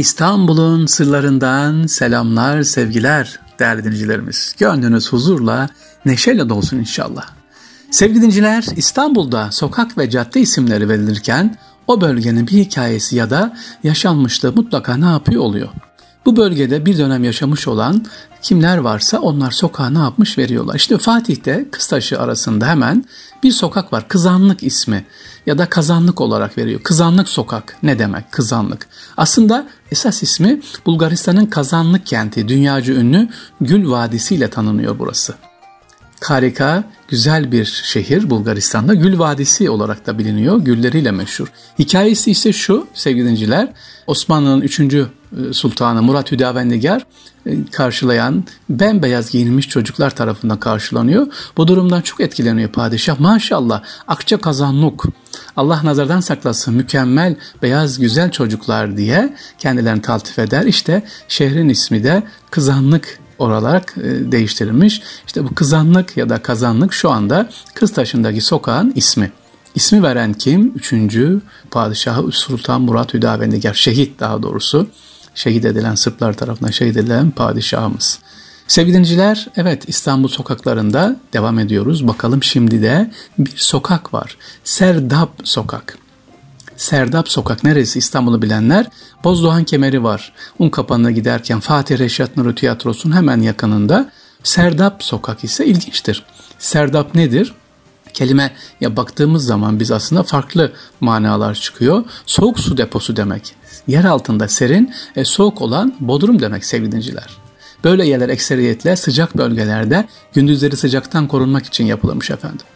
[0.00, 4.54] İstanbul'un sırlarından selamlar, sevgiler değerli dinleyicilerimiz.
[4.58, 5.68] Gönlünüz huzurla,
[6.04, 7.26] neşeyle dolsun inşallah.
[7.90, 14.52] Sevgili dinleyiciler, İstanbul'da sokak ve cadde isimleri verilirken o bölgenin bir hikayesi ya da yaşanmışlığı
[14.52, 15.68] mutlaka ne yapıyor oluyor?
[16.26, 18.04] Bu bölgede bir dönem yaşamış olan
[18.42, 20.74] kimler varsa onlar sokağa ne yapmış veriyorlar.
[20.74, 23.04] İşte Fatih'te Kıstaşı arasında hemen
[23.42, 24.08] bir sokak var.
[24.08, 25.04] Kızanlık ismi
[25.46, 26.80] ya da kazanlık olarak veriyor.
[26.82, 28.88] Kızanlık sokak ne demek kızanlık?
[29.16, 33.28] Aslında esas ismi Bulgaristan'ın Kazanlık kenti dünyaca ünlü
[33.60, 35.34] Gül Vadisi ile tanınıyor burası.
[36.24, 38.94] Harika, güzel bir şehir Bulgaristan'da.
[38.94, 40.58] Gül Vadisi olarak da biliniyor.
[40.58, 41.52] Gülleriyle meşhur.
[41.78, 43.72] Hikayesi ise şu sevgili dinciler.
[44.06, 44.80] Osmanlı'nın 3.
[44.80, 45.04] E,
[45.52, 47.06] sultanı Murat Hüdavendigar
[47.46, 51.26] e, karşılayan bembeyaz giyinmiş çocuklar tarafından karşılanıyor.
[51.56, 53.20] Bu durumdan çok etkileniyor padişah.
[53.20, 55.04] Maşallah akça kazanlık.
[55.56, 60.64] Allah nazardan saklasın mükemmel beyaz güzel çocuklar diye kendilerini taltif eder.
[60.64, 65.02] İşte şehrin ismi de Kızanlık olarak e, değiştirilmiş.
[65.26, 69.32] İşte bu kızanlık ya da kazanlık şu anda Kıztaşı'ndaki sokağın ismi.
[69.74, 70.72] İsmi veren kim?
[70.76, 74.86] Üçüncü padişahı Sultan Murat Hüdavendigar, şehit daha doğrusu.
[75.34, 78.18] Şehit edilen Sırplar tarafından şehit edilen padişahımız.
[78.66, 82.08] Sevgili dinciler, evet İstanbul sokaklarında devam ediyoruz.
[82.08, 84.36] Bakalım şimdi de bir sokak var.
[84.64, 85.98] Serdap Sokak.
[86.80, 88.86] Serdap Sokak neresi İstanbul'u bilenler
[89.24, 90.32] Bozdoğan Kemeri var.
[90.58, 94.10] Un kapanına giderken Fatih Reşat Nuri Tiyatrosu'nun hemen yakınında
[94.42, 96.24] Serdap Sokak ise ilginçtir.
[96.58, 97.54] Serdap nedir?
[98.14, 102.04] Kelime ya baktığımız zaman biz aslında farklı manalar çıkıyor.
[102.26, 103.54] Soğuk su deposu demek.
[103.86, 107.36] Yer altında serin, e, soğuk olan bodrum demek sevgili dinciler.
[107.84, 112.66] Böyle yerler ekseriyetle sıcak bölgelerde gündüzleri sıcaktan korunmak için yapılırmış efendim.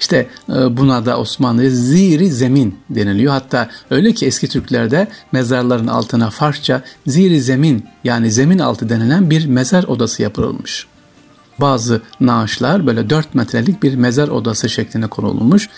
[0.00, 3.32] İşte e, buna da Osmanlı'ya ziri zemin deniliyor.
[3.32, 9.46] Hatta öyle ki eski Türklerde mezarların altına Farsça ziri zemin yani zemin altı denilen bir
[9.46, 10.86] mezar odası yapılmış.
[11.60, 15.68] Bazı naaşlar böyle 4 metrelik bir mezar odası şeklinde konulmuş.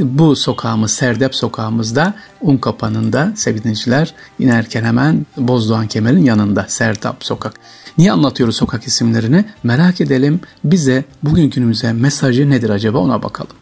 [0.00, 7.54] Bu sokağımız Serdep sokağımızda un kapanında sevgiliciler inerken hemen Bozdoğan Kemer'in yanında Serdap sokak.
[7.98, 9.44] Niye anlatıyoruz sokak isimlerini?
[9.62, 13.56] Merak edelim bize bugün günümüze mesajı nedir acaba ona bakalım.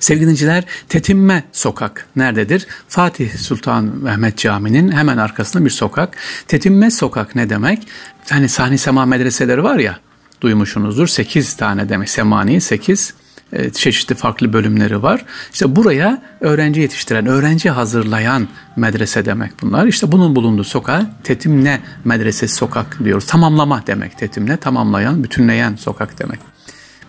[0.00, 2.66] Sevgili dinleyiciler, Tetinme Sokak nerededir?
[2.88, 6.16] Fatih Sultan Mehmet Camii'nin hemen arkasında bir sokak.
[6.48, 7.88] Tetinme Sokak ne demek?
[8.30, 9.98] Hani sahne sema medreseleri var ya,
[10.40, 11.06] duymuşsunuzdur.
[11.06, 13.14] 8 tane demek, semani 8
[13.52, 15.24] e, çeşitli farklı bölümleri var.
[15.52, 19.86] İşte buraya öğrenci yetiştiren, öğrenci hazırlayan medrese demek bunlar.
[19.86, 23.26] İşte bunun bulunduğu sokağa Tetimne Medresesi Sokak diyoruz.
[23.26, 26.40] Tamamlama demek Tetimne, tamamlayan, bütünleyen sokak demek.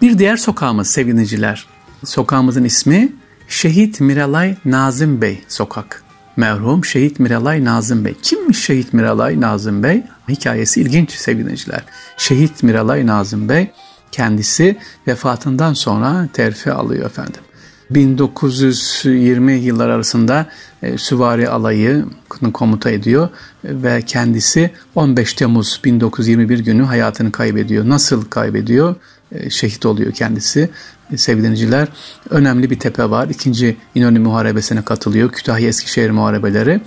[0.02, 1.66] Bir diğer sokağımız sevgiliciler,
[2.04, 3.14] Sokağımızın ismi
[3.48, 6.04] Şehit Miralay Nazım Bey Sokak.
[6.38, 8.16] Merhum Şehit Miralay Nazım Bey.
[8.22, 10.04] Kimmiş Şehit Miralay Nazım Bey?
[10.30, 11.84] Hikayesi ilginç sevgili dinleyiciler.
[12.18, 13.72] Şehit Miralay Nazım Bey
[14.12, 14.78] kendisi
[15.08, 17.42] vefatından sonra terfi alıyor efendim.
[17.90, 20.46] 1920 yıllar arasında
[20.84, 22.06] e, süvari alayı
[22.54, 23.30] komuta ediyor
[23.64, 27.90] ve kendisi 15 Temmuz 1921 günü hayatını kaybediyor.
[27.90, 28.96] Nasıl kaybediyor?
[29.32, 30.70] E, şehit oluyor kendisi
[31.16, 31.88] sevgili
[32.30, 33.28] önemli bir tepe var.
[33.28, 35.32] İkinci İnönü Muharebesi'ne katılıyor.
[35.32, 36.82] Kütahya Eskişehir Muharebeleri.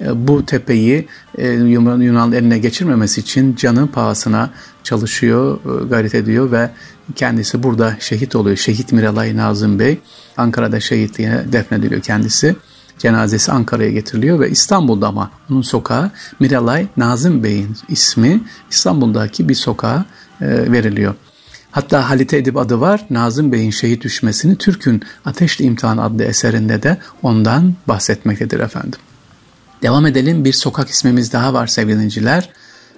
[0.00, 4.50] E, bu tepeyi e, Yunan eline geçirmemesi için canı pahasına
[4.84, 6.70] çalışıyor, e, gayret ediyor ve
[7.16, 8.56] kendisi burada şehit oluyor.
[8.56, 9.98] Şehit Miralay Nazım Bey
[10.36, 12.56] Ankara'da şehitliğine defnediliyor kendisi.
[12.98, 16.10] Cenazesi Ankara'ya getiriliyor ve İstanbul'da ama onun sokağı
[16.40, 20.04] Miralay Nazım Bey'in ismi İstanbul'daki bir sokağa
[20.40, 21.14] veriliyor.
[21.70, 23.06] Hatta Halit Edip adı var.
[23.10, 29.00] Nazım Bey'in şehit düşmesini Türk'ün Ateşli İmtihan adlı eserinde de ondan bahsetmektedir efendim.
[29.82, 30.44] Devam edelim.
[30.44, 32.50] Bir sokak ismimiz daha var sevgili dinleyiciler.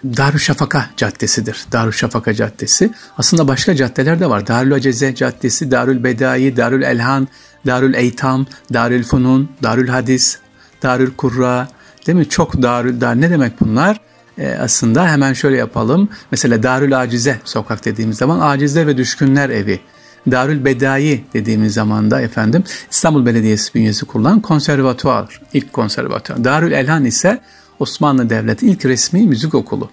[0.04, 1.64] Darüşşafaka Caddesi'dir.
[1.72, 2.90] Darüşşafaka Caddesi.
[3.18, 4.46] Aslında başka caddeler de var.
[4.46, 7.28] Darül Aceze Caddesi, Darül Bedai, Darül Elhan,
[7.66, 10.38] Darül Eytam, Darül Funun, Darül Hadis,
[10.82, 11.68] Darül Kurra,
[12.06, 12.28] değil mi?
[12.28, 13.20] Çok Darül Dar.
[13.20, 14.00] Ne demek bunlar?
[14.38, 16.08] E, aslında hemen şöyle yapalım.
[16.30, 19.80] Mesela Darül Acize sokak dediğimiz zaman Acizler ve Düşkünler Evi.
[20.30, 26.44] Darül Bedai dediğimiz zaman da efendim İstanbul Belediyesi bünyesi kurulan konservatuvar, ilk konservatuvar.
[26.44, 27.40] Darül Elhan ise
[27.78, 29.90] Osmanlı Devleti ilk resmi müzik okulu.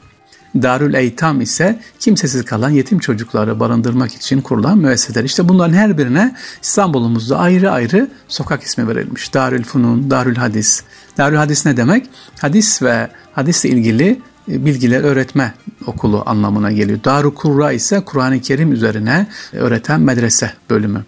[0.55, 5.23] Darül Eytam ise kimsesiz kalan yetim çocukları barındırmak için kurulan müesseseler.
[5.23, 9.33] İşte bunların her birine İstanbul'umuzda ayrı ayrı sokak ismi verilmiş.
[9.33, 10.83] Darül Funun, Darül Hadis.
[11.17, 12.09] Darül Hadis ne demek?
[12.39, 14.21] Hadis ve hadisle ilgili
[14.51, 15.53] e, bilgiler öğretme
[15.85, 16.99] okulu anlamına geliyor.
[17.03, 21.05] Darü Kurra ise Kur'an-ı Kerim üzerine öğreten medrese bölümü.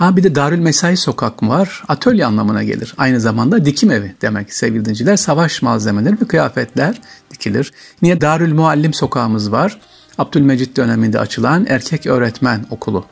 [0.00, 1.82] Ha bir de Darül Mesai sokak mı var?
[1.88, 2.94] Atölye anlamına gelir.
[2.98, 5.16] Aynı zamanda dikim evi demek sevgili dinciler.
[5.16, 7.00] Savaş malzemeleri ve kıyafetler
[7.30, 7.72] dikilir.
[8.02, 9.78] Niye Darül Muallim sokağımız var?
[10.18, 13.04] Abdülmecit döneminde açılan erkek öğretmen okulu.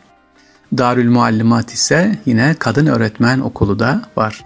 [0.79, 4.45] Darül Muallimat ise yine kadın öğretmen okulu da var.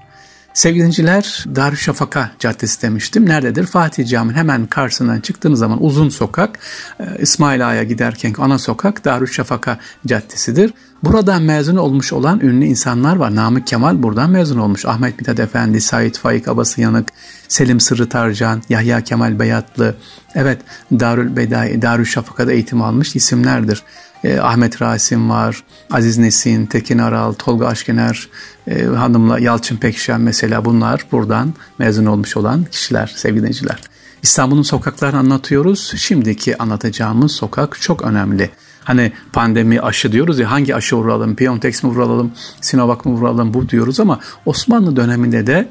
[0.55, 3.29] Sevgili dinciler Darüşşafaka Caddesi demiştim.
[3.29, 3.67] Nerededir?
[3.67, 6.59] Fatih Camii'nin hemen karşısından çıktığınız zaman uzun sokak
[7.01, 10.75] e, İsmail Ağa'ya giderken ana sokak Darüşşafaka Caddesi'dir.
[11.03, 13.35] Buradan mezun olmuş olan ünlü insanlar var.
[13.35, 14.87] Namık Kemal buradan mezun olmuş.
[14.87, 17.09] Ahmet Mithat Efendi, Said Faik Abası Yanık,
[17.49, 19.95] Selim Sırrı Tarcan, Yahya Kemal Beyatlı.
[20.35, 20.59] Evet
[20.93, 23.83] Darül Bedai, Darüşşafaka'da eğitim almış isimlerdir
[24.25, 28.29] e, Ahmet Rasim var, Aziz Nesin, Tekin Aral, Tolga Aşkener,
[28.67, 33.81] e, hanımla Yalçın Pekşen mesela bunlar buradan mezun olmuş olan kişiler sevgili dinleyiciler.
[34.23, 35.95] İstanbul'un sokaklarını anlatıyoruz.
[35.97, 38.51] Şimdiki anlatacağımız sokak çok önemli.
[38.85, 43.69] Hani pandemi aşı diyoruz ya hangi aşı vuralım, Piontex mi vuralım, Sinovac mı vuralım bu
[43.69, 45.69] diyoruz ama Osmanlı döneminde de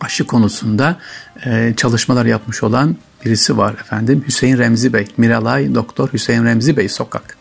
[0.00, 0.96] aşı konusunda
[1.46, 4.24] e, çalışmalar yapmış olan birisi var efendim.
[4.28, 7.37] Hüseyin Remzi Bey, Miralay Doktor Hüseyin Remzi Bey sokak.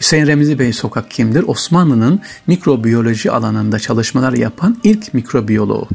[0.00, 1.44] Hüseyin Remzi Bey Sokak kimdir?
[1.46, 5.88] Osmanlı'nın mikrobiyoloji alanında çalışmalar yapan ilk mikrobiyoloğu.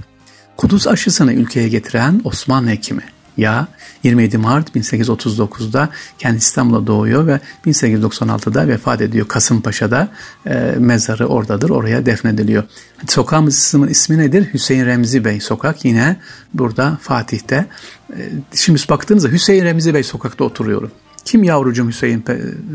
[0.58, 3.04] Kudüs aşısını ülkeye getiren Osmanlı hekimi.
[3.38, 3.68] Ya
[4.04, 5.90] 27 Mart 1839'da
[6.20, 9.28] kendi İstanbul'a doğuyor ve 1896'da vefat ediyor.
[9.28, 10.08] Kasımpaşa'da
[10.46, 11.70] e, mezarı oradadır.
[11.70, 12.64] Oraya defnediliyor.
[13.08, 14.54] Sokağımızın ismi nedir?
[14.54, 15.86] Hüseyin Remzi Bey Sokak.
[15.86, 16.18] Yine
[16.54, 17.66] burada Fatih'te.
[18.10, 20.92] E, şimdi baktığınızda Hüseyin Remzi Bey Sokak'ta oturuyorum.
[21.26, 22.24] Kim yavrucum Hüseyin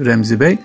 [0.05, 0.59] Remzi Bey?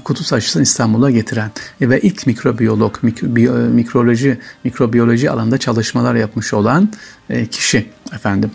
[0.00, 1.50] Kutu aşısını İstanbul'a getiren
[1.80, 6.92] ve ilk mikrobiyolog, mikro, mikroloji, mikrobiyoloji alanında çalışmalar yapmış olan
[7.30, 8.50] e, kişi efendim.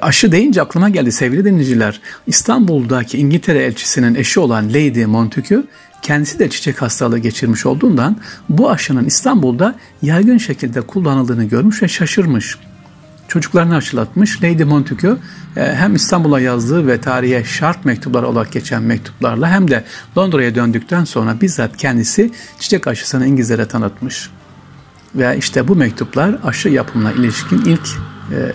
[0.00, 2.00] Aşı deyince aklıma geldi sevgili dinleyiciler.
[2.26, 5.64] İstanbul'daki İngiltere elçisinin eşi olan Lady Montagu
[6.02, 8.16] kendisi de çiçek hastalığı geçirmiş olduğundan
[8.48, 12.58] bu aşının İstanbul'da yaygın şekilde kullanıldığını görmüş ve şaşırmış
[13.30, 14.42] çocuklarını aşılatmış.
[14.42, 15.18] Lady Montagu
[15.56, 19.84] e, hem İstanbul'a yazdığı ve tarihe şart mektuplar olarak geçen mektuplarla hem de
[20.18, 24.30] Londra'ya döndükten sonra bizzat kendisi çiçek aşısını İngilizlere tanıtmış.
[25.14, 27.88] Ve işte bu mektuplar aşı yapımına ilişkin ilk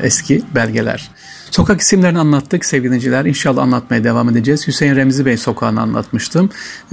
[0.03, 1.09] eski belgeler.
[1.55, 3.25] Sokak isimlerini anlattık sevgili dinleyiciler.
[3.25, 4.67] İnşallah anlatmaya devam edeceğiz.
[4.67, 6.49] Hüseyin Remzi Bey sokağını anlatmıştım.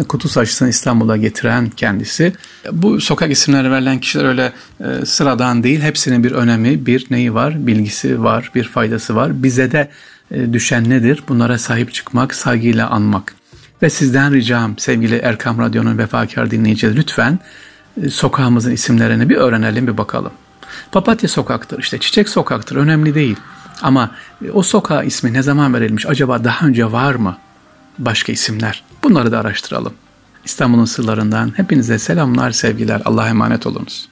[0.08, 2.32] Kutu saçısını İstanbul'a getiren kendisi.
[2.72, 5.80] Bu sokak isimleri verilen kişiler öyle e, sıradan değil.
[5.80, 9.42] Hepsinin bir önemi, bir neyi var, bilgisi var, bir faydası var.
[9.42, 9.88] Bize de
[10.30, 11.22] e, düşen nedir?
[11.28, 13.34] Bunlara sahip çıkmak, saygıyla anmak.
[13.82, 17.38] Ve sizden ricam sevgili Erkam Radyo'nun vefakar dinleyicileri lütfen
[18.02, 20.32] e, sokağımızın isimlerini bir öğrenelim, bir bakalım.
[20.92, 23.36] Papatya sokaktır, işte çiçek sokaktır, önemli değil.
[23.82, 24.10] Ama
[24.52, 26.06] o sokağa ismi ne zaman verilmiş?
[26.06, 27.38] Acaba daha önce var mı
[27.98, 28.84] başka isimler?
[29.04, 29.92] Bunları da araştıralım.
[30.44, 33.02] İstanbul'un sırlarından hepinize selamlar, sevgiler.
[33.04, 34.08] Allah'a emanet olunuz.